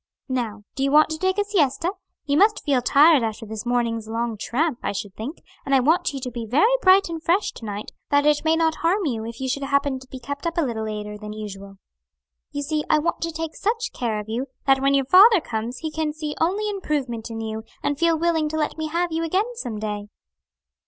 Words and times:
Now, 0.29 0.63
do 0.73 0.81
you 0.81 0.89
want 0.91 1.09
to 1.11 1.19
take 1.19 1.37
a 1.37 1.43
siesta? 1.43 1.91
you 2.25 2.35
must 2.35 2.63
feel 2.63 2.81
tired 2.81 3.21
after 3.21 3.45
this 3.45 3.67
morning's 3.67 4.07
long 4.07 4.35
tramp, 4.35 4.79
I 4.81 4.93
should 4.93 5.13
think, 5.13 5.43
and 5.63 5.75
I 5.75 5.79
want 5.79 6.11
you 6.11 6.19
to 6.21 6.31
be 6.31 6.47
very 6.47 6.73
bright 6.81 7.07
and 7.07 7.21
fresh 7.21 7.51
to 7.51 7.65
night, 7.65 7.91
that 8.09 8.25
it 8.25 8.43
may 8.43 8.55
not 8.55 8.77
harm 8.77 9.05
you 9.05 9.23
if 9.27 9.39
you 9.39 9.47
should 9.47 9.61
happen 9.61 9.99
to 9.99 10.07
be 10.07 10.17
kept 10.19 10.47
up 10.47 10.57
a 10.57 10.61
little 10.65 10.85
later 10.85 11.19
than 11.19 11.33
usual. 11.33 11.77
You 12.51 12.63
see 12.63 12.83
I 12.89 12.97
want 12.97 13.21
to 13.21 13.31
take 13.31 13.53
such 13.55 13.91
care 13.93 14.17
of 14.19 14.27
you, 14.27 14.47
that 14.65 14.81
when 14.81 14.95
your 14.95 15.05
father 15.05 15.39
comes 15.39 15.77
he 15.83 15.91
can 15.91 16.13
see 16.13 16.33
only 16.41 16.67
improvement 16.67 17.29
in 17.29 17.39
you, 17.39 17.61
and 17.83 17.99
feel 17.99 18.17
willing 18.17 18.49
to 18.49 18.57
let 18.57 18.79
me 18.79 18.87
have 18.87 19.11
you 19.11 19.23
again 19.23 19.53
some 19.55 19.77
day." 19.77 20.07